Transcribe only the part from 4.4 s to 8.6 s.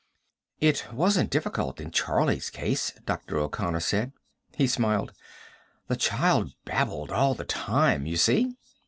He smiled. "The child babbled all the time, you see."